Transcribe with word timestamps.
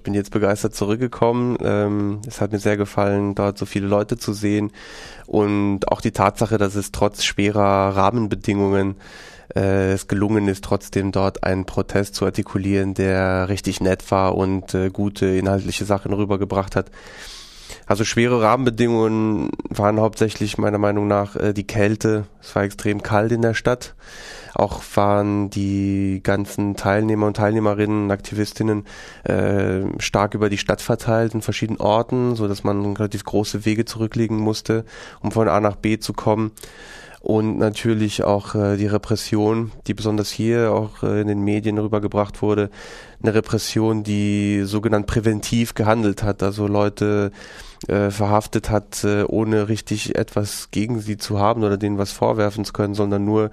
Ich 0.00 0.04
bin 0.04 0.14
jetzt 0.14 0.30
begeistert 0.30 0.74
zurückgekommen. 0.74 1.58
Ähm, 1.60 2.22
es 2.26 2.40
hat 2.40 2.52
mir 2.52 2.58
sehr 2.58 2.78
gefallen, 2.78 3.34
dort 3.34 3.58
so 3.58 3.66
viele 3.66 3.86
Leute 3.86 4.16
zu 4.16 4.32
sehen 4.32 4.72
und 5.26 5.88
auch 5.88 6.00
die 6.00 6.12
Tatsache, 6.12 6.56
dass 6.56 6.74
es 6.74 6.90
trotz 6.90 7.22
schwerer 7.22 7.94
Rahmenbedingungen 7.94 8.96
äh, 9.54 9.92
es 9.92 10.08
gelungen 10.08 10.48
ist, 10.48 10.64
trotzdem 10.64 11.12
dort 11.12 11.44
einen 11.44 11.66
Protest 11.66 12.14
zu 12.14 12.24
artikulieren, 12.24 12.94
der 12.94 13.50
richtig 13.50 13.82
nett 13.82 14.10
war 14.10 14.36
und 14.36 14.72
äh, 14.72 14.88
gute 14.88 15.26
inhaltliche 15.26 15.84
Sachen 15.84 16.14
rübergebracht 16.14 16.76
hat. 16.76 16.90
Also 17.86 18.04
schwere 18.04 18.42
Rahmenbedingungen 18.42 19.50
waren 19.68 20.00
hauptsächlich 20.00 20.58
meiner 20.58 20.78
Meinung 20.78 21.08
nach 21.08 21.36
äh, 21.36 21.52
die 21.52 21.66
Kälte. 21.66 22.26
Es 22.40 22.54
war 22.54 22.62
extrem 22.62 23.02
kalt 23.02 23.32
in 23.32 23.42
der 23.42 23.54
Stadt. 23.54 23.94
Auch 24.54 24.82
waren 24.94 25.50
die 25.50 26.20
ganzen 26.22 26.76
Teilnehmer 26.76 27.26
und 27.26 27.36
Teilnehmerinnen, 27.36 28.10
Aktivistinnen 28.10 28.84
äh, 29.24 29.82
stark 29.98 30.34
über 30.34 30.50
die 30.50 30.58
Stadt 30.58 30.80
verteilt 30.80 31.34
in 31.34 31.42
verschiedenen 31.42 31.80
Orten, 31.80 32.34
so 32.36 32.48
dass 32.48 32.64
man 32.64 32.96
relativ 32.96 33.24
große 33.24 33.64
Wege 33.64 33.84
zurücklegen 33.84 34.36
musste, 34.36 34.84
um 35.20 35.30
von 35.30 35.48
A 35.48 35.60
nach 35.60 35.76
B 35.76 35.98
zu 35.98 36.12
kommen 36.12 36.52
und 37.20 37.58
natürlich 37.58 38.24
auch 38.24 38.54
äh, 38.54 38.76
die 38.76 38.86
Repression, 38.86 39.72
die 39.86 39.94
besonders 39.94 40.30
hier 40.30 40.72
auch 40.72 41.02
äh, 41.02 41.20
in 41.20 41.28
den 41.28 41.42
Medien 41.42 41.78
rübergebracht 41.78 42.40
wurde, 42.40 42.70
eine 43.22 43.34
Repression, 43.34 44.02
die 44.02 44.62
sogenannt 44.64 45.06
präventiv 45.06 45.74
gehandelt 45.74 46.22
hat, 46.22 46.42
also 46.42 46.66
Leute 46.66 47.30
äh, 47.88 48.10
verhaftet 48.10 48.68
hat, 48.68 49.04
äh, 49.04 49.24
ohne 49.24 49.68
richtig 49.68 50.16
etwas 50.16 50.70
gegen 50.70 51.00
sie 51.00 51.16
zu 51.16 51.38
haben 51.38 51.64
oder 51.64 51.78
denen 51.78 51.98
was 51.98 52.12
vorwerfen 52.12 52.64
zu 52.64 52.72
können, 52.72 52.94
sondern 52.94 53.24
nur 53.24 53.50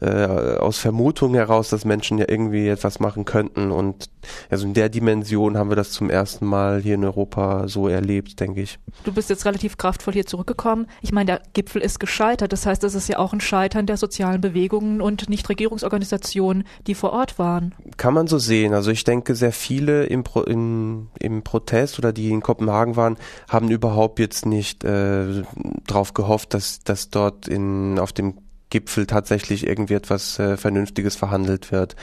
äh, 0.00 0.56
aus 0.58 0.78
Vermutung 0.78 1.34
heraus, 1.34 1.68
dass 1.68 1.84
Menschen 1.84 2.18
ja 2.18 2.26
irgendwie 2.28 2.68
etwas 2.68 3.00
machen 3.00 3.24
könnten. 3.24 3.70
Und 3.70 4.10
also 4.50 4.66
in 4.66 4.74
der 4.74 4.88
Dimension 4.88 5.56
haben 5.56 5.70
wir 5.70 5.76
das 5.76 5.92
zum 5.92 6.10
ersten 6.10 6.46
Mal 6.46 6.80
hier 6.80 6.94
in 6.94 7.04
Europa 7.04 7.68
so 7.68 7.88
erlebt, 7.88 8.40
denke 8.40 8.62
ich. 8.62 8.78
Du 9.04 9.12
bist 9.12 9.30
jetzt 9.30 9.44
relativ 9.44 9.76
kraftvoll 9.76 10.14
hier 10.14 10.26
zurückgekommen. 10.26 10.86
Ich 11.00 11.12
meine, 11.12 11.26
der 11.26 11.42
Gipfel 11.52 11.80
ist 11.82 12.00
gescheitert. 12.00 12.52
Das 12.52 12.66
heißt, 12.66 12.82
es 12.84 12.94
ist 12.94 13.08
ja 13.08 13.18
auch 13.18 13.32
ein 13.32 13.40
Scheitern 13.40 13.86
der 13.86 13.96
sozialen 13.96 14.40
Bewegungen 14.40 15.00
und 15.00 15.28
Nichtregierungsorganisationen, 15.28 16.64
die 16.86 16.94
vor 16.94 17.12
Ort 17.12 17.38
waren. 17.38 17.74
Kann 17.96 18.14
man 18.14 18.26
so 18.26 18.38
sehen. 18.38 18.74
Also 18.74 18.90
ich 18.90 19.04
denke, 19.04 19.34
sehr 19.34 19.52
viele 19.52 20.04
im, 20.06 20.24
Pro, 20.24 20.42
in, 20.42 21.08
im 21.20 21.42
Protest 21.42 21.98
oder 21.98 22.12
die 22.12 22.30
in 22.30 22.42
Kopenhagen 22.42 22.96
waren, 22.96 23.16
haben 23.48 23.67
überhaupt 23.70 24.18
jetzt 24.18 24.46
nicht 24.46 24.84
äh, 24.84 25.42
darauf 25.86 26.14
gehofft, 26.14 26.54
dass, 26.54 26.80
dass 26.80 27.10
dort 27.10 27.48
in, 27.48 27.98
auf 27.98 28.12
dem 28.12 28.38
Gipfel 28.70 29.06
tatsächlich 29.06 29.66
irgendwie 29.66 29.94
etwas 29.94 30.38
äh, 30.38 30.56
Vernünftiges 30.56 31.16
verhandelt 31.16 31.72
wird. 31.72 31.96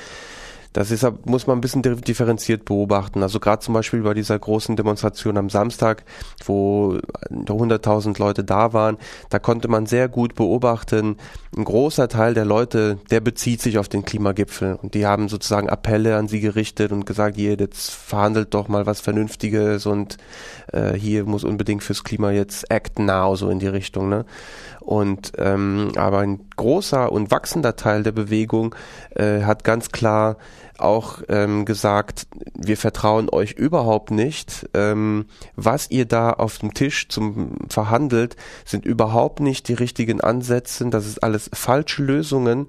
Das 0.75 0.91
ist, 0.91 1.07
muss 1.23 1.47
man 1.47 1.57
ein 1.57 1.61
bisschen 1.61 1.83
differenziert 1.83 2.65
beobachten. 2.65 3.23
Also 3.23 3.39
gerade 3.39 3.61
zum 3.61 3.73
Beispiel 3.73 4.01
bei 4.01 4.13
dieser 4.13 4.37
großen 4.37 4.75
Demonstration 4.75 5.37
am 5.37 5.49
Samstag, 5.49 6.03
wo 6.43 6.99
100.000 7.31 8.19
Leute 8.19 8.43
da 8.43 8.73
waren, 8.73 8.97
da 9.29 9.39
konnte 9.39 9.69
man 9.69 9.85
sehr 9.85 10.09
gut 10.09 10.35
beobachten, 10.35 11.15
ein 11.55 11.63
großer 11.63 12.09
Teil 12.09 12.33
der 12.33 12.43
Leute, 12.43 12.97
der 13.09 13.21
bezieht 13.21 13.61
sich 13.61 13.77
auf 13.77 13.87
den 13.87 14.03
Klimagipfel. 14.03 14.77
Und 14.81 14.95
die 14.95 15.05
haben 15.05 15.29
sozusagen 15.29 15.69
Appelle 15.69 16.17
an 16.17 16.27
sie 16.27 16.41
gerichtet 16.41 16.91
und 16.91 17.05
gesagt, 17.05 17.37
hier, 17.37 17.55
jetzt 17.55 17.91
verhandelt 17.91 18.53
doch 18.53 18.67
mal 18.67 18.85
was 18.85 18.99
Vernünftiges 18.99 19.85
und 19.85 20.17
äh, 20.73 20.91
hier 20.91 21.23
muss 21.23 21.45
unbedingt 21.45 21.83
fürs 21.83 22.03
Klima 22.03 22.31
jetzt 22.31 22.69
act 22.69 22.99
now, 22.99 23.37
so 23.37 23.49
in 23.49 23.59
die 23.59 23.67
Richtung. 23.67 24.09
Ne? 24.09 24.25
Und 24.85 25.31
ähm, 25.39 25.93
aber 25.95 26.19
ein 26.19 26.47
großer 26.55 27.11
und 27.11 27.31
wachsender 27.31 27.75
Teil 27.75 28.03
der 28.03 28.11
Bewegung 28.11 28.75
äh, 29.15 29.41
hat 29.41 29.63
ganz 29.63 29.91
klar 29.91 30.37
auch 30.77 31.23
ähm, 31.27 31.65
gesagt, 31.65 32.27
wir 32.53 32.77
vertrauen 32.77 33.29
euch 33.31 33.53
überhaupt 33.53 34.11
nicht. 34.11 34.69
Ähm, 34.75 35.25
was 35.55 35.89
ihr 35.89 36.05
da 36.05 36.31
auf 36.31 36.59
dem 36.59 36.75
Tisch 36.75 37.09
zum 37.09 37.55
verhandelt, 37.67 38.35
sind 38.63 38.85
überhaupt 38.85 39.39
nicht 39.39 39.69
die 39.69 39.73
richtigen 39.73 40.21
Ansätze. 40.21 40.87
Das 40.89 41.07
ist 41.07 41.23
alles 41.23 41.49
falsche 41.51 42.03
Lösungen. 42.03 42.67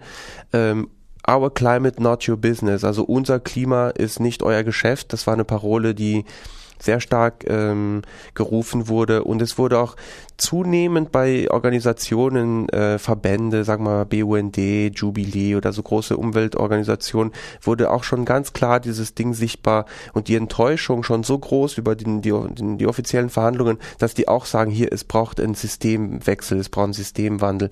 Ähm, 0.54 0.88
Our 1.28 1.52
climate 1.52 2.00
not 2.00 2.28
your 2.28 2.36
business. 2.36 2.84
Also 2.84 3.02
unser 3.02 3.40
Klima 3.40 3.88
ist 3.88 4.20
nicht 4.20 4.44
euer 4.44 4.62
Geschäft. 4.62 5.12
Das 5.12 5.26
war 5.26 5.34
eine 5.34 5.44
Parole, 5.44 5.92
die 5.92 6.24
sehr 6.78 7.00
stark 7.00 7.44
ähm, 7.48 8.02
gerufen 8.34 8.88
wurde 8.88 9.24
und 9.24 9.42
es 9.42 9.58
wurde 9.58 9.78
auch 9.78 9.96
zunehmend 10.36 11.12
bei 11.12 11.50
Organisationen, 11.50 12.68
äh, 12.68 12.98
Verbände, 12.98 13.64
sagen 13.64 13.84
wir 13.84 13.90
mal 13.90 14.04
BUND, 14.04 14.56
Jubilee 14.56 15.56
oder 15.56 15.72
so 15.72 15.82
große 15.82 16.16
Umweltorganisationen, 16.16 17.32
wurde 17.62 17.90
auch 17.90 18.04
schon 18.04 18.24
ganz 18.24 18.52
klar 18.52 18.80
dieses 18.80 19.14
Ding 19.14 19.34
sichtbar 19.34 19.86
und 20.12 20.28
die 20.28 20.36
Enttäuschung 20.36 21.02
schon 21.02 21.22
so 21.22 21.38
groß 21.38 21.78
über 21.78 21.96
den, 21.96 22.22
die, 22.22 22.32
die, 22.50 22.76
die 22.76 22.86
offiziellen 22.86 23.30
Verhandlungen, 23.30 23.78
dass 23.98 24.14
die 24.14 24.28
auch 24.28 24.44
sagen, 24.44 24.70
hier, 24.70 24.92
es 24.92 25.04
braucht 25.04 25.40
einen 25.40 25.54
Systemwechsel, 25.54 26.58
es 26.58 26.68
braucht 26.68 26.84
einen 26.84 26.92
Systemwandel. 26.92 27.70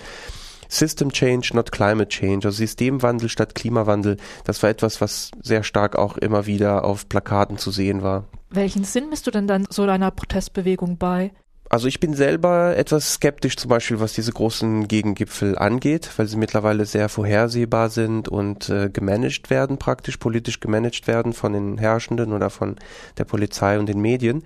System 0.69 1.12
Change, 1.12 1.50
not 1.54 1.72
Climate 1.72 2.08
Change, 2.08 2.47
also 2.47 2.56
Systemwandel 2.56 3.28
statt 3.28 3.54
Klimawandel, 3.54 4.16
das 4.44 4.62
war 4.62 4.70
etwas, 4.70 5.00
was 5.00 5.30
sehr 5.42 5.62
stark 5.62 5.97
auch 5.97 6.16
immer 6.16 6.47
wieder 6.47 6.84
auf 6.84 7.08
Plakaten 7.08 7.58
zu 7.58 7.70
sehen 7.70 8.02
war. 8.02 8.25
Welchen 8.50 8.84
Sinn 8.84 9.08
misst 9.08 9.26
du 9.26 9.30
denn 9.30 9.47
dann 9.47 9.66
so 9.69 9.82
einer 9.82 10.10
Protestbewegung 10.10 10.97
bei? 10.97 11.32
Also 11.70 11.88
ich 11.88 11.98
bin 11.98 12.14
selber 12.14 12.76
etwas 12.76 13.14
skeptisch 13.14 13.56
zum 13.56 13.70
Beispiel, 13.70 13.98
was 13.98 14.12
diese 14.12 14.32
großen 14.32 14.86
Gegengipfel 14.86 15.58
angeht, 15.58 16.08
weil 16.16 16.26
sie 16.26 16.36
mittlerweile 16.36 16.84
sehr 16.84 17.08
vorhersehbar 17.08 17.88
sind 17.88 18.28
und 18.28 18.69
äh, 18.69 18.91
gemanagt 18.91 19.50
werden, 19.50 19.78
praktisch 19.78 20.19
politisch 20.19 20.60
gemanagt 20.60 21.08
werden 21.08 21.32
von 21.32 21.52
den 21.52 21.78
Herrschenden 21.78 22.32
oder 22.32 22.50
von 22.50 22.76
der 23.19 23.25
Polizei 23.25 23.78
und 23.78 23.86
den 23.86 24.00
Medien. 24.00 24.44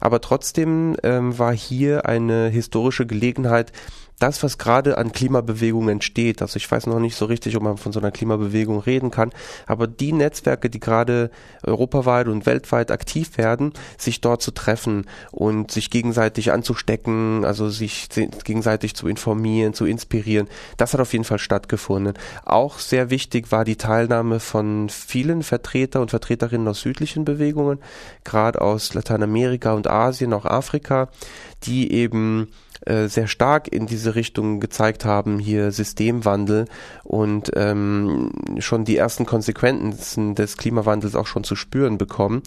Aber 0.00 0.20
trotzdem 0.20 0.96
ähm, 1.02 1.38
war 1.38 1.54
hier 1.54 2.06
eine 2.06 2.48
historische 2.48 3.06
Gelegenheit, 3.06 3.70
das, 4.18 4.42
was 4.42 4.58
gerade 4.58 4.96
an 4.98 5.12
Klimabewegungen 5.12 5.88
entsteht, 5.88 6.40
also 6.40 6.56
ich 6.56 6.70
weiß 6.70 6.86
noch 6.86 7.00
nicht 7.00 7.16
so 7.16 7.24
richtig, 7.24 7.56
ob 7.56 7.62
man 7.62 7.76
von 7.76 7.92
so 7.92 8.00
einer 8.00 8.12
Klimabewegung 8.12 8.78
reden 8.80 9.10
kann, 9.10 9.30
aber 9.66 9.86
die 9.86 10.12
Netzwerke, 10.12 10.70
die 10.70 10.80
gerade 10.80 11.30
europaweit 11.64 12.28
und 12.28 12.46
weltweit 12.46 12.90
aktiv 12.90 13.36
werden, 13.38 13.72
sich 13.98 14.20
dort 14.20 14.42
zu 14.42 14.52
treffen 14.52 15.06
und 15.32 15.70
sich 15.70 15.90
gegenseitig 15.90 16.52
anzustecken, 16.52 17.44
also 17.44 17.68
sich 17.68 18.08
gegenseitig 18.44 18.94
zu 18.94 19.08
informieren, 19.08 19.74
zu 19.74 19.84
inspirieren, 19.84 20.48
das 20.76 20.94
hat 20.94 21.00
auf 21.00 21.12
jeden 21.12 21.24
Fall 21.24 21.38
stattgefunden. 21.38 22.14
Auch 22.44 22.78
sehr 22.78 23.10
wichtig 23.10 23.50
war 23.50 23.64
die 23.64 23.76
Teilnahme 23.76 24.38
von 24.40 24.88
vielen 24.90 25.42
Vertreter 25.42 26.00
und 26.00 26.10
Vertreterinnen 26.10 26.68
aus 26.68 26.80
südlichen 26.80 27.24
Bewegungen, 27.24 27.80
gerade 28.22 28.60
aus 28.60 28.94
Lateinamerika 28.94 29.72
und 29.72 29.88
Asien, 29.88 30.32
auch 30.32 30.44
Afrika, 30.44 31.08
die 31.64 31.92
eben 31.92 32.48
äh, 32.86 33.08
sehr 33.08 33.28
stark 33.28 33.68
in 33.68 33.86
diese 33.86 34.03
Richtung 34.10 34.60
gezeigt 34.60 35.04
haben, 35.04 35.38
hier 35.38 35.72
Systemwandel 35.72 36.66
und 37.02 37.50
ähm, 37.54 38.30
schon 38.58 38.84
die 38.84 38.96
ersten 38.96 39.26
Konsequenzen 39.26 40.34
des 40.34 40.56
Klimawandels 40.56 41.14
auch 41.14 41.26
schon 41.26 41.44
zu 41.44 41.56
spüren 41.56 41.98
bekommen 41.98 42.42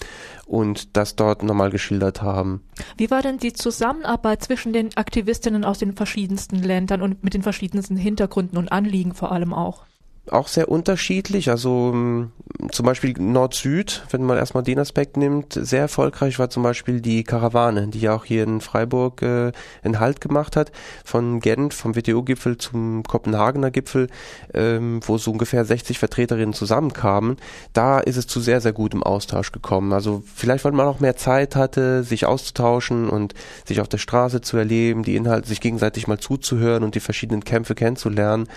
und 0.46 0.96
das 0.96 1.16
dort 1.16 1.44
nochmal 1.44 1.70
geschildert 1.70 2.22
haben. 2.22 2.62
Wie 2.98 3.12
war 3.12 3.22
denn 3.22 3.38
die 3.38 3.54
Zusammenarbeit 3.54 4.44
zwischen 4.44 4.74
den 4.74 4.96
Aktivistinnen 4.96 5.66
aus 5.66 5.80
den 5.80 5.96
verschiedensten 5.96 6.58
Ländern 6.58 7.02
und 7.02 7.24
mit 7.24 7.34
den 7.34 7.44
verschiedensten 7.44 7.98
Hintergründen 7.98 8.58
und 8.58 8.72
Anliegen 8.72 9.14
vor 9.14 9.32
allem 9.32 9.54
auch? 9.54 9.86
Auch 10.32 10.48
sehr 10.48 10.70
unterschiedlich. 10.70 11.50
Also 11.50 11.92
ähm, 11.94 12.32
zum 12.72 12.86
Beispiel 12.86 13.14
Nord-Süd, 13.18 14.04
wenn 14.10 14.24
man 14.24 14.38
erstmal 14.38 14.64
den 14.64 14.80
Aspekt 14.80 15.18
nimmt, 15.18 15.54
sehr 15.54 15.82
erfolgreich 15.82 16.40
war 16.40 16.50
zum 16.50 16.64
Beispiel 16.64 17.02
die 17.02 17.24
Karawane, 17.24 17.88
die 17.88 18.00
ja 18.00 18.16
auch 18.16 18.26
hier 18.26 18.44
in 18.44 18.62
Freiburg 18.62 19.22
äh, 19.22 19.52
einen 19.84 20.00
Halt 20.00 20.22
gemacht 20.22 20.56
hat, 20.56 20.72
von 21.06 21.40
Gent, 21.40 21.74
vom 21.74 21.96
WTO-Gipfel 21.96 22.58
zum 22.58 23.04
Kopenhagener 23.04 23.72
Gipfel, 23.72 24.08
ähm, 24.54 25.00
wo 25.06 25.18
so 25.18 25.32
ungefähr 25.32 25.66
60 25.66 26.00
Vertreterinnen 26.00 26.54
zusammenkamen. 26.54 27.38
Da 27.74 28.00
ist 28.00 28.18
es 28.18 28.28
zu 28.28 28.40
sehr, 28.40 28.62
sehr 28.62 28.74
gutem 28.74 29.04
Austausch 29.04 29.52
gekommen. 29.52 29.94
Also 29.94 30.24
vielleicht, 30.36 30.66
weil 30.66 30.72
man 30.72 30.88
auch 30.88 31.00
mehr 31.00 31.16
Zeit 31.16 31.56
hatte, 31.56 32.04
sich 32.04 32.26
auszutauschen 32.26 33.10
und 33.10 33.34
sich 33.66 33.82
auf 33.82 33.88
der 33.88 33.98
Straße 33.98 34.42
zu 34.42 34.58
erleben, 34.58 35.04
die 35.04 35.16
Inhalte, 35.16 35.48
sich 35.48 35.62
gegenseitig 35.62 36.08
mal 36.08 36.20
zuzuhören 36.20 36.84
und 36.84 36.96
die 36.96 37.00
verschiedenen 37.00 37.44
Kämpfe 37.44 37.76
kennenzulernen. 37.76 38.48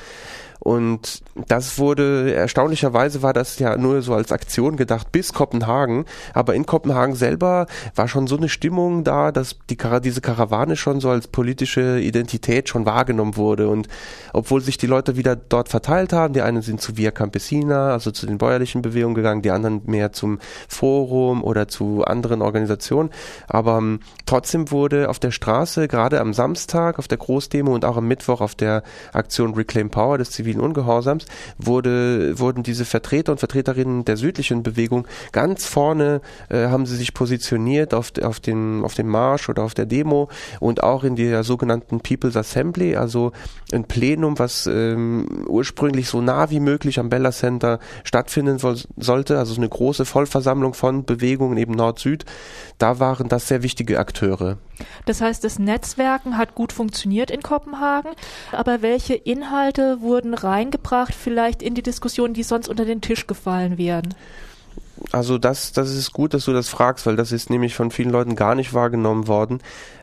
Und 0.60 1.22
das 1.48 1.78
wurde, 1.78 2.34
erstaunlicherweise 2.34 3.22
war 3.22 3.32
das 3.32 3.58
ja 3.58 3.76
nur 3.78 4.02
so 4.02 4.14
als 4.14 4.30
Aktion 4.30 4.76
gedacht 4.76 5.10
bis 5.10 5.32
Kopenhagen. 5.32 6.04
Aber 6.34 6.54
in 6.54 6.66
Kopenhagen 6.66 7.14
selber 7.14 7.66
war 7.94 8.08
schon 8.08 8.26
so 8.26 8.36
eine 8.36 8.50
Stimmung 8.50 9.02
da, 9.02 9.32
dass 9.32 9.56
die, 9.70 9.78
diese 10.04 10.20
Karawane 10.20 10.76
schon 10.76 11.00
so 11.00 11.08
als 11.08 11.28
politische 11.28 11.98
Identität 11.98 12.68
schon 12.68 12.84
wahrgenommen 12.84 13.36
wurde. 13.36 13.68
Und 13.68 13.88
obwohl 14.34 14.60
sich 14.60 14.76
die 14.76 14.86
Leute 14.86 15.16
wieder 15.16 15.34
dort 15.34 15.70
verteilt 15.70 16.12
haben, 16.12 16.34
die 16.34 16.42
einen 16.42 16.60
sind 16.60 16.82
zu 16.82 16.98
Via 16.98 17.10
Campesina, 17.10 17.92
also 17.92 18.10
zu 18.10 18.26
den 18.26 18.36
bäuerlichen 18.36 18.82
Bewegungen 18.82 19.14
gegangen, 19.14 19.40
die 19.40 19.50
anderen 19.50 19.80
mehr 19.86 20.12
zum 20.12 20.40
Forum 20.68 21.42
oder 21.42 21.68
zu 21.68 22.04
anderen 22.04 22.42
Organisationen. 22.42 23.08
Aber 23.48 23.78
ähm, 23.78 24.00
trotzdem 24.26 24.70
wurde 24.70 25.08
auf 25.08 25.18
der 25.18 25.30
Straße, 25.30 25.88
gerade 25.88 26.20
am 26.20 26.34
Samstag, 26.34 26.98
auf 26.98 27.08
der 27.08 27.18
Großdemo 27.18 27.74
und 27.74 27.86
auch 27.86 27.96
am 27.96 28.06
Mittwoch 28.06 28.42
auf 28.42 28.54
der 28.54 28.82
Aktion 29.14 29.54
Reclaim 29.54 29.88
Power 29.88 30.18
des 30.18 30.30
Zivil 30.30 30.49
zivilen 30.50 30.60
Ungehorsams, 30.60 31.26
wurde, 31.58 32.38
wurden 32.38 32.62
diese 32.62 32.84
Vertreter 32.84 33.32
und 33.32 33.38
Vertreterinnen 33.38 34.04
der 34.04 34.16
südlichen 34.16 34.62
Bewegung 34.62 35.06
ganz 35.32 35.66
vorne, 35.66 36.20
äh, 36.48 36.66
haben 36.66 36.86
sie 36.86 36.96
sich 36.96 37.14
positioniert 37.14 37.94
auf, 37.94 38.12
auf, 38.22 38.40
den, 38.40 38.82
auf 38.84 38.94
dem 38.94 39.08
Marsch 39.08 39.48
oder 39.48 39.62
auf 39.62 39.74
der 39.74 39.86
Demo 39.86 40.28
und 40.58 40.82
auch 40.82 41.04
in 41.04 41.16
der 41.16 41.44
sogenannten 41.44 42.00
People's 42.00 42.36
Assembly, 42.36 42.96
also 42.96 43.32
ein 43.72 43.84
Plenum, 43.84 44.38
was 44.38 44.66
ähm, 44.66 45.44
ursprünglich 45.46 46.08
so 46.08 46.20
nah 46.20 46.50
wie 46.50 46.60
möglich 46.60 46.98
am 46.98 47.08
Bella 47.08 47.30
Center 47.30 47.78
stattfinden 48.04 48.58
soll, 48.58 48.76
sollte, 48.96 49.38
also 49.38 49.54
so 49.54 49.60
eine 49.60 49.68
große 49.68 50.04
Vollversammlung 50.04 50.74
von 50.74 51.04
Bewegungen 51.04 51.58
eben 51.58 51.72
Nord-Süd. 51.72 52.24
Da 52.78 52.98
waren 52.98 53.28
das 53.28 53.48
sehr 53.48 53.62
wichtige 53.62 53.98
Akteure. 53.98 54.58
Das 55.06 55.20
heißt, 55.20 55.44
das 55.44 55.58
Netzwerken 55.58 56.36
hat 56.36 56.54
gut 56.54 56.72
funktioniert 56.72 57.30
in 57.30 57.42
Kopenhagen, 57.42 58.12
aber 58.52 58.82
welche 58.82 59.14
Inhalte 59.14 60.00
wurden 60.00 60.34
reingebracht, 60.34 61.14
vielleicht 61.14 61.62
in 61.62 61.74
die 61.74 61.82
Diskussion, 61.82 62.34
die 62.34 62.42
sonst 62.42 62.68
unter 62.68 62.84
den 62.84 63.00
Tisch 63.00 63.26
gefallen 63.26 63.78
wären? 63.78 64.14
Also 65.12 65.38
das, 65.38 65.72
das 65.72 65.90
ist 65.94 66.12
gut, 66.12 66.34
dass 66.34 66.44
du 66.44 66.52
das 66.52 66.68
fragst, 66.68 67.06
weil 67.06 67.16
das 67.16 67.32
ist 67.32 67.50
nämlich 67.50 67.74
von 67.74 67.90
vielen 67.90 68.10
Leuten 68.10 68.36
gar 68.36 68.54
nicht 68.54 68.74
wahrgenommen 68.74 69.26
worden. 69.28 69.58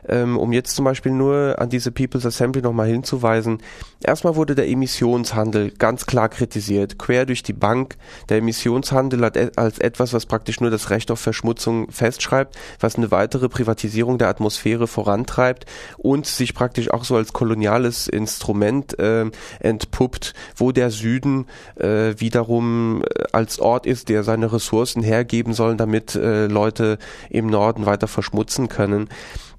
Ähm, 0.08 0.38
um 0.38 0.52
jetzt 0.52 0.74
zum 0.74 0.84
Beispiel 0.84 1.12
nur 1.12 1.56
an 1.58 1.68
diese 1.68 1.92
People's 1.92 2.24
Assembly 2.24 2.62
nochmal 2.62 2.88
hinzuweisen. 2.88 3.58
Erstmal 4.02 4.36
wurde 4.36 4.54
der 4.54 4.68
Emissionshandel 4.68 5.70
ganz 5.72 6.06
klar 6.06 6.28
kritisiert, 6.28 6.98
quer 6.98 7.26
durch 7.26 7.42
die 7.42 7.52
Bank. 7.52 7.96
Der 8.28 8.38
Emissionshandel 8.38 9.24
als 9.56 9.78
etwas, 9.78 10.12
was 10.12 10.24
praktisch 10.24 10.60
nur 10.60 10.70
das 10.70 10.90
Recht 10.90 11.10
auf 11.10 11.20
Verschmutzung 11.20 11.90
festschreibt, 11.90 12.56
was 12.80 12.96
eine 12.96 13.10
weitere 13.10 13.48
Privatisierung 13.48 14.18
der 14.18 14.28
Atmosphäre 14.28 14.86
vorantreibt 14.86 15.66
und 15.98 16.26
sich 16.26 16.54
praktisch 16.54 16.90
auch 16.90 17.04
so 17.04 17.16
als 17.16 17.32
koloniales 17.32 18.08
Instrument 18.08 18.98
äh, 18.98 19.26
entpuppt, 19.60 20.32
wo 20.56 20.72
der 20.72 20.90
Süden 20.90 21.46
äh, 21.76 22.14
wiederum 22.16 23.02
äh, 23.02 23.24
als 23.32 23.58
Ort 23.58 23.84
ist, 23.84 24.08
der 24.08 24.24
seine 24.24 24.52
Ressourcen 24.52 24.87
hergeben 24.96 25.52
soll, 25.52 25.76
damit 25.76 26.14
äh, 26.14 26.46
Leute 26.46 26.98
im 27.30 27.46
Norden 27.46 27.86
weiter 27.86 28.08
verschmutzen 28.08 28.68
können. 28.68 29.08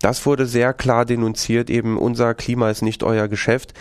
Das 0.01 0.25
wurde 0.25 0.45
sehr 0.45 0.73
klar 0.73 1.05
denunziert, 1.05 1.69
eben 1.69 1.97
unser 1.97 2.33
Klima 2.33 2.69
ist 2.69 2.81
nicht 2.81 3.03
euer 3.03 3.27
Geschäft. 3.27 3.73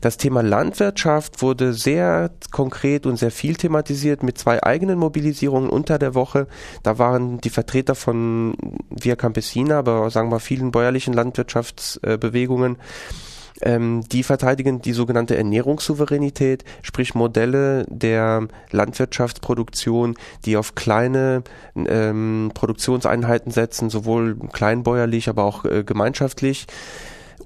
Das 0.00 0.18
Thema 0.18 0.42
Landwirtschaft 0.42 1.42
wurde 1.42 1.72
sehr 1.72 2.30
konkret 2.52 3.06
und 3.06 3.16
sehr 3.16 3.32
viel 3.32 3.56
thematisiert 3.56 4.22
mit 4.22 4.38
zwei 4.38 4.62
eigenen 4.62 4.98
Mobilisierungen 4.98 5.70
unter 5.70 5.98
der 5.98 6.14
Woche. 6.14 6.46
Da 6.82 6.98
waren 6.98 7.40
die 7.40 7.50
Vertreter 7.50 7.94
von 7.94 8.54
Via 8.90 9.16
Campesina, 9.16 9.78
aber 9.78 10.08
sagen 10.10 10.30
wir 10.30 10.40
vielen 10.40 10.70
bäuerlichen 10.70 11.14
Landwirtschaftsbewegungen 11.14 12.76
ähm, 13.64 14.02
die 14.12 14.22
verteidigen 14.22 14.82
die 14.82 14.92
sogenannte 14.92 15.36
Ernährungssouveränität, 15.36 16.64
sprich 16.82 17.14
Modelle 17.14 17.86
der 17.88 18.46
Landwirtschaftsproduktion, 18.70 20.16
die 20.44 20.56
auf 20.56 20.74
kleine 20.74 21.42
ähm, 21.74 22.52
Produktionseinheiten 22.54 23.50
setzen, 23.50 23.90
sowohl 23.90 24.36
kleinbäuerlich, 24.52 25.28
aber 25.28 25.44
auch 25.44 25.64
äh, 25.64 25.82
gemeinschaftlich 25.82 26.66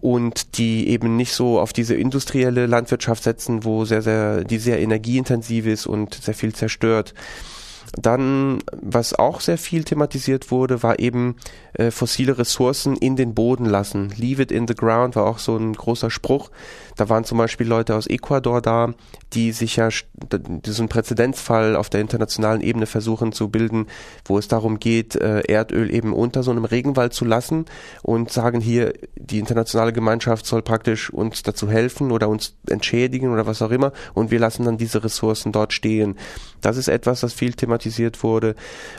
und 0.00 0.58
die 0.58 0.88
eben 0.88 1.16
nicht 1.16 1.32
so 1.32 1.60
auf 1.60 1.72
diese 1.72 1.94
industrielle 1.94 2.66
Landwirtschaft 2.66 3.22
setzen, 3.22 3.64
wo 3.64 3.84
sehr, 3.84 4.02
sehr, 4.02 4.44
die 4.44 4.58
sehr 4.58 4.80
energieintensiv 4.80 5.66
ist 5.66 5.86
und 5.86 6.14
sehr 6.14 6.34
viel 6.34 6.54
zerstört. 6.54 7.14
Dann, 7.92 8.58
was 8.72 9.14
auch 9.14 9.40
sehr 9.40 9.58
viel 9.58 9.84
thematisiert 9.84 10.50
wurde, 10.50 10.82
war 10.82 10.98
eben 10.98 11.36
äh, 11.74 11.90
fossile 11.90 12.38
Ressourcen 12.38 12.96
in 12.96 13.16
den 13.16 13.34
Boden 13.34 13.64
lassen. 13.64 14.12
Leave 14.16 14.42
it 14.42 14.52
in 14.52 14.68
the 14.68 14.74
ground 14.74 15.16
war 15.16 15.26
auch 15.26 15.38
so 15.38 15.56
ein 15.56 15.72
großer 15.72 16.10
Spruch. 16.10 16.50
Da 16.96 17.08
waren 17.08 17.24
zum 17.24 17.38
Beispiel 17.38 17.66
Leute 17.66 17.94
aus 17.94 18.06
Ecuador 18.06 18.60
da, 18.60 18.92
die 19.32 19.52
sich 19.52 19.76
ja 19.76 19.88
diesen 20.22 20.88
Präzedenzfall 20.88 21.76
auf 21.76 21.88
der 21.88 22.00
internationalen 22.00 22.60
Ebene 22.60 22.86
versuchen 22.86 23.32
zu 23.32 23.48
bilden, 23.48 23.86
wo 24.24 24.38
es 24.38 24.48
darum 24.48 24.80
geht, 24.80 25.14
äh, 25.16 25.40
Erdöl 25.46 25.94
eben 25.94 26.12
unter 26.12 26.42
so 26.42 26.50
einem 26.50 26.64
Regenwald 26.64 27.12
zu 27.12 27.24
lassen 27.24 27.66
und 28.02 28.32
sagen 28.32 28.60
hier, 28.60 28.94
die 29.16 29.38
internationale 29.38 29.92
Gemeinschaft 29.92 30.46
soll 30.46 30.62
praktisch 30.62 31.10
uns 31.10 31.42
dazu 31.42 31.70
helfen 31.70 32.10
oder 32.10 32.28
uns 32.28 32.56
entschädigen 32.68 33.32
oder 33.32 33.46
was 33.46 33.62
auch 33.62 33.70
immer 33.70 33.92
und 34.14 34.30
wir 34.30 34.40
lassen 34.40 34.64
dann 34.64 34.78
diese 34.78 35.04
Ressourcen 35.04 35.52
dort 35.52 35.72
stehen. 35.72 36.16
Das 36.60 36.76
ist 36.76 36.88
etwas, 36.88 37.20
das 37.20 37.32
viel 37.32 37.52
thematisiert 37.52 37.77
wurde. 38.22 38.54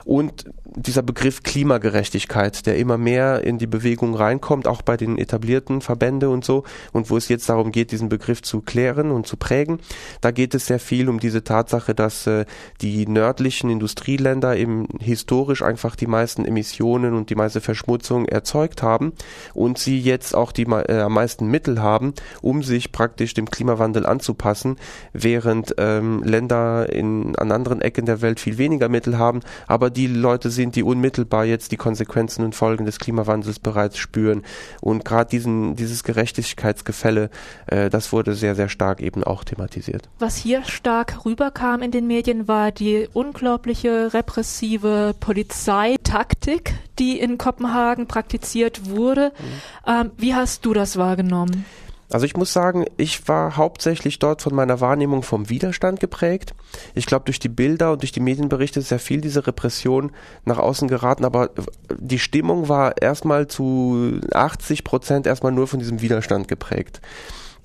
Und 0.05 0.45
dieser 0.75 1.01
Begriff 1.01 1.43
Klimagerechtigkeit, 1.43 2.65
der 2.65 2.77
immer 2.77 2.97
mehr 2.97 3.43
in 3.43 3.57
die 3.57 3.67
Bewegung 3.67 4.15
reinkommt, 4.15 4.67
auch 4.67 4.81
bei 4.81 4.97
den 4.97 5.17
etablierten 5.17 5.81
Verbände 5.81 6.29
und 6.29 6.45
so, 6.45 6.63
und 6.93 7.09
wo 7.09 7.17
es 7.17 7.27
jetzt 7.27 7.49
darum 7.49 7.71
geht, 7.71 7.91
diesen 7.91 8.09
Begriff 8.09 8.41
zu 8.41 8.61
klären 8.61 9.11
und 9.11 9.27
zu 9.27 9.37
prägen. 9.37 9.79
Da 10.21 10.31
geht 10.31 10.53
es 10.53 10.67
sehr 10.67 10.79
viel 10.79 11.09
um 11.09 11.19
diese 11.19 11.43
Tatsache, 11.43 11.95
dass 11.95 12.27
äh, 12.27 12.45
die 12.81 13.07
nördlichen 13.07 13.69
Industrieländer 13.69 14.55
eben 14.57 14.87
historisch 14.99 15.61
einfach 15.61 15.95
die 15.95 16.07
meisten 16.07 16.45
Emissionen 16.45 17.13
und 17.13 17.29
die 17.29 17.35
meiste 17.35 17.61
Verschmutzung 17.61 18.25
erzeugt 18.25 18.83
haben 18.83 19.13
und 19.53 19.77
sie 19.77 19.99
jetzt 19.99 20.35
auch 20.35 20.51
die 20.51 20.63
äh, 20.63 21.01
am 21.01 21.13
meisten 21.13 21.47
Mittel 21.47 21.81
haben, 21.81 22.13
um 22.41 22.63
sich 22.63 22.91
praktisch 22.91 23.33
dem 23.33 23.49
Klimawandel 23.49 24.05
anzupassen, 24.05 24.77
während 25.13 25.75
ähm, 25.77 26.23
Länder 26.23 26.91
in, 26.91 27.35
an 27.35 27.51
anderen 27.51 27.81
Ecken 27.81 28.05
der 28.05 28.21
Welt 28.21 28.39
viel 28.39 28.57
weniger 28.57 28.68
Mittel 28.89 29.17
haben, 29.17 29.41
aber 29.67 29.89
die 29.89 30.07
Leute 30.07 30.49
sind, 30.49 30.75
die 30.75 30.83
unmittelbar 30.83 31.45
jetzt 31.45 31.71
die 31.71 31.77
Konsequenzen 31.77 32.43
und 32.45 32.55
Folgen 32.55 32.85
des 32.85 32.99
Klimawandels 32.99 33.59
bereits 33.59 33.97
spüren. 33.97 34.43
Und 34.81 35.05
gerade 35.05 35.29
diesen, 35.29 35.75
dieses 35.75 36.03
Gerechtigkeitsgefälle, 36.03 37.29
äh, 37.67 37.89
das 37.89 38.11
wurde 38.11 38.33
sehr, 38.33 38.55
sehr 38.55 38.69
stark 38.69 39.01
eben 39.01 39.23
auch 39.23 39.43
thematisiert. 39.43 40.09
Was 40.19 40.35
hier 40.35 40.63
stark 40.63 41.25
rüberkam 41.25 41.81
in 41.81 41.91
den 41.91 42.07
Medien, 42.07 42.47
war 42.47 42.71
die 42.71 43.07
unglaubliche 43.13 44.13
repressive 44.13 45.15
Polizeitaktik, 45.19 46.73
die 46.99 47.19
in 47.19 47.37
Kopenhagen 47.37 48.07
praktiziert 48.07 48.89
wurde. 48.89 49.31
Mhm. 49.37 49.91
Ähm, 49.91 50.11
wie 50.17 50.35
hast 50.35 50.65
du 50.65 50.73
das 50.73 50.97
wahrgenommen? 50.97 51.65
Also 52.11 52.25
ich 52.25 52.35
muss 52.35 52.51
sagen, 52.51 52.85
ich 52.97 53.27
war 53.27 53.55
hauptsächlich 53.55 54.17
dort 54.19 54.41
von 54.41 54.55
meiner 54.55 54.81
Wahrnehmung 54.81 55.21
vom 55.21 55.49
Widerstand 55.49 55.99
geprägt. 55.99 56.53
Ich 56.95 57.05
glaube, 57.05 57.25
durch 57.25 57.39
die 57.39 57.49
Bilder 57.49 57.91
und 57.91 58.01
durch 58.01 58.11
die 58.11 58.19
Medienberichte 58.19 58.79
ist 58.79 58.89
sehr 58.89 58.99
viel 58.99 59.21
diese 59.21 59.45
Repression 59.45 60.11
nach 60.43 60.57
außen 60.57 60.87
geraten, 60.87 61.23
aber 61.23 61.51
die 61.97 62.19
Stimmung 62.19 62.67
war 62.67 62.99
erstmal 62.99 63.47
zu 63.47 64.19
80 64.33 64.83
Prozent 64.83 65.27
erstmal 65.27 65.51
nur 65.51 65.67
von 65.67 65.79
diesem 65.79 66.01
Widerstand 66.01 66.47
geprägt. 66.47 66.99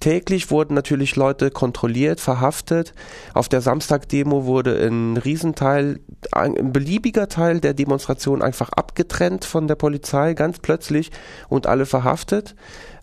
Täglich 0.01 0.51
wurden 0.51 0.75
natürlich 0.75 1.17
Leute 1.17 1.51
kontrolliert, 1.51 2.21
verhaftet. 2.21 2.93
Auf 3.33 3.49
der 3.49 3.63
Samstag-Demo 3.63 4.45
wurde 4.45 4.87
ein 4.87 5.17
Riesenteil, 5.17 6.01
ein 6.33 6.73
beliebiger 6.73 7.29
Teil 7.29 7.61
der 7.61 7.73
Demonstration 7.73 8.43
einfach 8.43 8.71
abgetrennt 8.71 9.47
von 9.47 9.67
der 9.69 9.77
Polizei, 9.77 10.35
ganz 10.35 10.59
plötzlich 10.59 11.11
und 11.49 11.67
alle 11.67 11.87
verhaftet. 11.87 12.55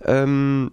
Ähm, 0.05 0.71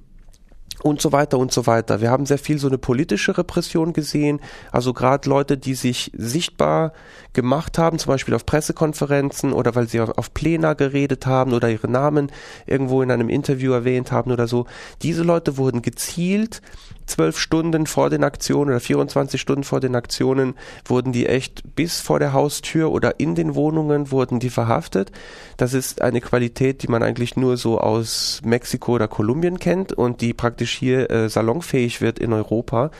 und 0.83 1.01
so 1.01 1.13
weiter 1.13 1.39
und 1.39 1.53
so 1.53 1.67
weiter. 1.67 2.01
Wir 2.01 2.11
haben 2.11 2.27
sehr 2.27 2.39
viel 2.39 2.59
so 2.59 2.69
eine 2.69 2.79
politische 2.79 3.37
Repression 3.37 3.93
gesehen, 3.93 4.41
also 4.73 4.93
gerade 4.93 5.29
Leute, 5.29 5.59
die 5.59 5.75
sich 5.75 6.11
sichtbar 6.17 6.93
gemacht 7.33 7.79
haben, 7.79 7.99
zum 7.99 8.11
Beispiel 8.11 8.35
auf 8.35 8.47
Pressekonferenzen 8.47 9.53
oder 9.53 9.75
weil 9.75 9.89
sie 9.89 10.01
auf 10.01 10.35
Plena 10.35 10.75
geredet 10.75 11.27
haben 11.27 11.53
oder 11.53 11.71
ihre 11.71 11.89
Namen 11.89 12.31
irgendwo 12.67 13.03
in 13.03 13.11
einem 13.11 13.29
Interview 13.29 13.73
erwähnt 13.73 14.13
haben 14.13 14.31
oder 14.31 14.47
so. 14.47 14.67
Diese 15.03 15.23
Leute 15.23 15.57
wurden 15.57 15.83
gezielt 15.83 16.63
zwölf 17.09 17.39
Stunden 17.39 17.87
vor 17.87 18.11
den 18.11 18.25
Aktionen 18.25 18.71
oder 18.71 18.81
24 18.81 19.41
Stunden 19.41 19.65
vor 19.65 19.81
den 19.81 19.95
Aktionen 19.95 20.55
wurden 20.85 21.13
die 21.13 21.27
echt 21.27 21.75
bis 21.75 22.01
vor 22.01 22.19
der 22.19 22.33
Haustür 22.33 22.91
oder 22.91 23.19
in 23.19 23.35
den 23.35 23.55
Wohnungen 23.55 24.11
wurden 24.11 24.41
die 24.41 24.51
verhaftet. 24.51 25.11
Das 25.57 25.75
ist 25.75 26.03
eine 26.03 26.21
Qualität, 26.21 26.83
die 26.83 26.89
man 26.89 27.03
eigentlich 27.03 27.37
nur 27.37 27.57
so 27.57 27.81
aus 27.81 28.41
Mexiko 28.45 28.93
oder 28.93 29.09
Kolumbien 29.09 29.59
kennt 29.59 29.93
und 29.93 30.21
die 30.21 30.35
praktisch 30.35 30.73
hier 30.77 31.11
äh, 31.11 31.29
salonfähig 31.29 32.01
wird 32.01 32.19
in 32.19 32.33
Europa. 32.33 32.91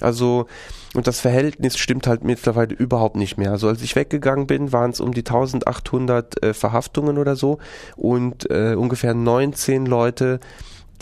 Also 0.00 0.46
und 0.94 1.06
das 1.06 1.20
Verhältnis 1.20 1.78
stimmt 1.78 2.06
halt 2.06 2.22
mittlerweile 2.22 2.74
überhaupt 2.74 3.16
nicht 3.16 3.38
mehr. 3.38 3.50
Also 3.50 3.68
als 3.68 3.82
ich 3.82 3.96
weggegangen 3.96 4.46
bin, 4.46 4.72
waren 4.72 4.90
es 4.90 5.00
um 5.00 5.12
die 5.12 5.20
1800 5.20 6.42
äh, 6.42 6.54
Verhaftungen 6.54 7.16
oder 7.16 7.34
so 7.34 7.58
und 7.96 8.50
äh, 8.50 8.74
ungefähr 8.74 9.14
19 9.14 9.86
Leute 9.86 10.38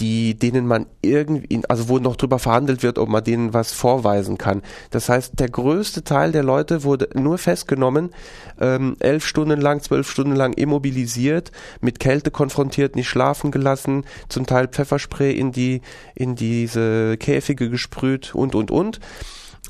die, 0.01 0.35
denen 0.35 0.67
man 0.67 0.87
irgendwie, 1.03 1.63
also 1.69 1.89
wo 1.89 1.99
noch 1.99 2.17
drüber 2.17 2.39
verhandelt 2.39 2.83
wird, 2.83 2.99
ob 2.99 3.09
man 3.09 3.23
denen 3.23 3.53
was 3.53 3.73
vorweisen 3.73 4.39
kann. 4.39 4.63
Das 4.91 5.09
heißt, 5.09 5.39
der 5.39 5.49
größte 5.49 6.03
Teil 6.03 6.33
der 6.33 6.43
Leute 6.43 6.83
wurde 6.85 7.09
nur 7.15 7.39
festgenommen, 7.39 8.11
ähm, 8.59 8.97
elf 8.99 9.27
Stunden 9.27 9.61
lang, 9.61 9.83
zwölf 9.83 10.11
Stunden 10.11 10.35
lang 10.35 10.55
immobilisiert, 10.55 11.53
mit 11.81 12.01
Kälte 12.01 12.31
konfrontiert, 12.31 12.97
nicht 12.97 13.09
schlafen 13.09 13.51
gelassen, 13.51 14.05
zum 14.29 14.47
Teil 14.47 14.69
Pfefferspray 14.69 15.33
in 15.33 15.53
die, 15.53 15.83
in 16.15 16.35
diese 16.35 17.17
Käfige 17.19 17.69
gesprüht 17.69 18.35
und, 18.35 18.55
und, 18.55 18.71
und 18.71 19.01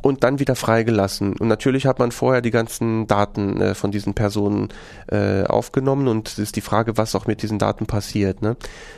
und 0.02 0.25
dann 0.25 0.38
wieder 0.38 0.54
freigelassen. 0.54 1.34
Und 1.37 1.49
natürlich 1.49 1.84
hat 1.84 1.99
man 1.99 2.10
vorher 2.10 2.40
die 2.40 2.52
ganzen 2.52 3.06
Daten 3.06 3.60
äh, 3.60 3.75
von 3.75 3.90
diesen 3.90 4.14
Personen 4.14 4.68
äh, 5.08 5.42
aufgenommen 5.44 6.08
und 6.08 6.28
es 6.28 6.38
ist 6.38 6.56
die 6.56 6.62
Frage, 6.62 6.96
was 6.96 7.14
auch 7.14 7.26
mit 7.26 7.42
diesen 7.42 7.58
Daten 7.58 7.84
passiert. 7.87 8.40
Ne? 8.40 8.56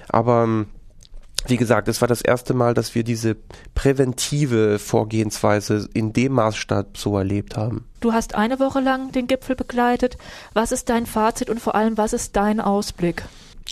Aber 0.09 0.45
ähm, 0.45 0.67
wie 1.47 1.57
gesagt, 1.57 1.89
es 1.89 2.01
war 2.01 2.09
das 2.09 2.23
erste 2.23 2.55
Mal, 2.55 2.75
dass 2.75 2.95
wir 2.95 3.05
diese 3.05 3.37
präventive 3.75 4.79
Vorgehensweise 4.79 5.89
in 5.93 6.13
dem 6.13 6.33
Maßstab 6.33 6.97
so 6.97 7.17
erlebt 7.17 7.57
haben. 7.57 7.85
Du 8.01 8.13
hast 8.13 8.35
eine 8.35 8.61
Woche 8.61 8.81
lang 8.81 9.13
den 9.13 9.27
Gipfel 9.27 9.57
begleitet. 9.57 10.17
Was 10.55 10.73
ist 10.73 10.89
dein 10.89 11.07
Fazit 11.07 11.51
und 11.51 11.61
vor 11.61 11.75
allem, 11.75 11.99
was 11.99 12.13
ist 12.13 12.37
dein 12.37 12.61
Ausblick? 12.61 13.25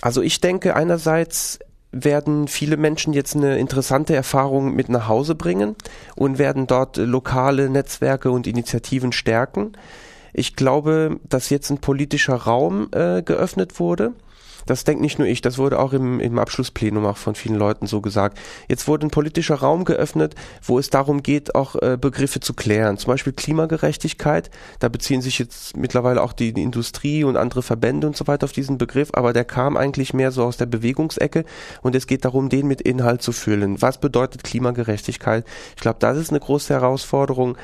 Also 0.03 0.23
ich 0.23 0.41
denke, 0.41 0.77
einerseits 0.77 1.59
werden 1.93 2.47
viele 2.47 2.77
Menschen 2.77 3.13
jetzt 3.13 3.35
eine 3.35 3.59
interessante 3.59 4.15
Erfahrung 4.15 4.75
mit 4.75 4.89
nach 4.89 5.09
Hause 5.09 5.35
bringen 5.35 5.75
und 6.15 6.39
werden 6.39 6.67
dort 6.67 6.97
lokale 6.97 7.69
Netzwerke 7.69 8.31
und 8.31 8.47
Initiativen 8.47 9.13
stärken. 9.13 9.73
Ich 10.33 10.55
glaube, 10.55 11.19
dass 11.29 11.51
jetzt 11.51 11.71
ein 11.71 11.79
politischer 11.79 12.37
Raum 12.37 12.89
äh, 12.93 13.23
geöffnet 13.23 13.81
wurde 13.81 14.13
das 14.67 14.85
denkt 14.85 15.03
nicht 15.03 15.19
nur 15.19 15.29
ich, 15.29 15.41
das 15.41 15.59
wurde 15.59 15.79
auch 15.79 15.93
im, 15.93 16.21
im 16.21 16.39
Abschlussplenum 16.39 17.05
auch 17.07 17.17
von 17.17 17.35
vielen 17.35 17.57
Leuten 17.57 17.87
so 17.87 18.01
gesagt. 18.01 18.39
Jetzt 18.69 18.89
wurde 18.89 19.07
ein 19.07 19.11
politischer 19.11 19.57
Raum 19.57 19.85
geöffnet, 19.85 20.35
wo 20.63 20.79
es 20.79 20.91
darum 20.91 21.23
geht, 21.23 21.55
auch 21.55 21.77
äh, 21.77 21.97
Begriffe 22.01 22.41
zu 22.41 22.55
klären. 22.55 22.99
Zum 22.99 23.09
Beispiel 23.09 23.33
Klimagerechtigkeit. 23.33 24.51
Da 24.79 24.89
beziehen 24.89 25.23
sich 25.23 25.39
jetzt 25.39 25.77
mittlerweile 25.77 26.23
auch 26.23 26.33
die, 26.33 26.53
die 26.53 26.63
Industrie 26.63 27.25
und 27.25 27.37
andere 27.37 27.63
Verbände 27.63 28.07
und 28.07 28.17
so 28.17 28.27
weiter 28.27 28.45
auf 28.45 28.53
diesen 28.53 28.79
Begriff, 28.79 29.11
aber 29.13 29.33
der 29.33 29.45
kam 29.45 29.77
eigentlich 29.77 30.15
mehr 30.15 30.31
so 30.31 30.45
aus 30.45 30.57
der 30.57 30.67
Bewegungsecke 30.67 31.45
und 31.83 31.95
es 31.95 32.07
geht 32.07 32.25
darum, 32.25 32.49
den 32.49 32.67
mit 32.67 32.81
Inhalt 32.81 33.23
zu 33.23 33.33
füllen. 33.33 33.81
Was 33.83 33.99
bedeutet 33.99 34.45
Klimagerechtigkeit? 34.45 35.45
Ich 35.77 35.83
glaube, 35.83 35.99
das 36.01 36.17
ist 36.17 36.31
eine 36.31 36.41
große 36.41 36.73
Herausforderung 36.73 37.57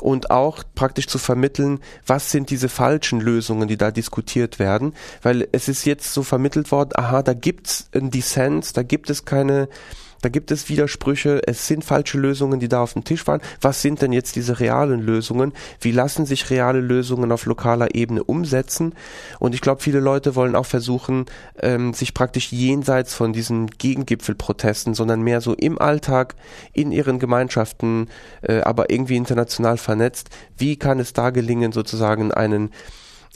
und 0.00 0.30
auch 0.30 0.64
praktisch 0.74 1.06
zu 1.06 1.18
vermitteln, 1.18 1.80
was 2.06 2.30
sind 2.30 2.50
diese 2.50 2.68
falschen 2.68 3.20
Lösungen, 3.20 3.68
die 3.68 3.76
da 3.76 3.90
diskutiert 3.90 4.58
werden, 4.58 4.94
weil 5.22 5.48
es 5.52 5.68
ist 5.68 5.84
jetzt 5.84 6.12
so 6.12 6.22
vermittelt 6.22 6.72
worden, 6.72 6.90
aha, 6.94 7.22
da 7.22 7.34
gibt's 7.34 7.88
einen 7.92 8.10
Dissens, 8.10 8.72
da 8.72 8.82
gibt 8.82 9.10
es 9.10 9.24
keine 9.24 9.68
da 10.24 10.30
gibt 10.30 10.50
es 10.50 10.70
Widersprüche, 10.70 11.42
es 11.46 11.66
sind 11.66 11.84
falsche 11.84 12.18
Lösungen, 12.18 12.58
die 12.58 12.68
da 12.68 12.82
auf 12.82 12.94
dem 12.94 13.04
Tisch 13.04 13.26
waren. 13.26 13.42
Was 13.60 13.82
sind 13.82 14.00
denn 14.00 14.12
jetzt 14.12 14.36
diese 14.36 14.58
realen 14.58 15.00
Lösungen? 15.00 15.52
Wie 15.80 15.90
lassen 15.90 16.24
sich 16.24 16.48
reale 16.48 16.80
Lösungen 16.80 17.30
auf 17.30 17.44
lokaler 17.44 17.94
Ebene 17.94 18.24
umsetzen? 18.24 18.94
Und 19.38 19.54
ich 19.54 19.60
glaube, 19.60 19.82
viele 19.82 20.00
Leute 20.00 20.34
wollen 20.34 20.56
auch 20.56 20.64
versuchen, 20.64 21.26
ähm, 21.60 21.92
sich 21.92 22.14
praktisch 22.14 22.52
jenseits 22.52 23.12
von 23.12 23.34
diesen 23.34 23.66
Gegengipfelprotesten, 23.66 24.94
sondern 24.94 25.20
mehr 25.20 25.42
so 25.42 25.52
im 25.52 25.78
Alltag, 25.78 26.36
in 26.72 26.90
ihren 26.90 27.18
Gemeinschaften, 27.18 28.08
äh, 28.40 28.62
aber 28.62 28.88
irgendwie 28.88 29.16
international 29.16 29.76
vernetzt. 29.76 30.30
Wie 30.56 30.76
kann 30.76 31.00
es 31.00 31.12
da 31.12 31.30
gelingen, 31.30 31.72
sozusagen 31.72 32.32
einen 32.32 32.70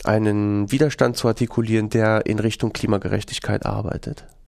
einen 0.04 0.71
Widerstand 0.71 1.16
zu 1.16 1.26
artikulieren, 1.26 1.90
der 1.90 2.25
in 2.25 2.38
Richtung 2.38 2.73
Klimagerechtigkeit 2.73 3.66
arbeitet. 3.66 4.28